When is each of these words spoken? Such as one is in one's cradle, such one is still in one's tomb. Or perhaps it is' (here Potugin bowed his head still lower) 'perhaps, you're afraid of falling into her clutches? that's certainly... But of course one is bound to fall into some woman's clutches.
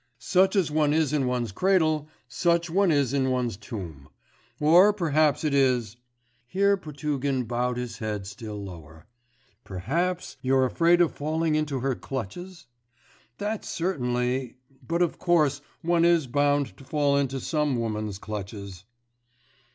Such 0.17 0.55
as 0.55 0.71
one 0.71 0.93
is 0.95 1.13
in 1.13 1.27
one's 1.27 1.51
cradle, 1.51 2.09
such 2.27 2.71
one 2.71 2.89
is 2.91 3.09
still 3.09 3.21
in 3.27 3.29
one's 3.29 3.55
tomb. 3.55 4.09
Or 4.59 4.91
perhaps 4.93 5.43
it 5.43 5.53
is' 5.53 5.95
(here 6.47 6.75
Potugin 6.75 7.43
bowed 7.43 7.77
his 7.77 7.99
head 7.99 8.25
still 8.25 8.59
lower) 8.63 9.05
'perhaps, 9.63 10.37
you're 10.41 10.65
afraid 10.65 11.01
of 11.01 11.11
falling 11.13 11.53
into 11.53 11.81
her 11.81 11.93
clutches? 11.93 12.65
that's 13.37 13.69
certainly... 13.69 14.55
But 14.81 15.03
of 15.03 15.19
course 15.19 15.61
one 15.83 16.03
is 16.03 16.25
bound 16.25 16.75
to 16.77 16.83
fall 16.83 17.15
into 17.15 17.39
some 17.39 17.75
woman's 17.77 18.17
clutches. 18.17 18.85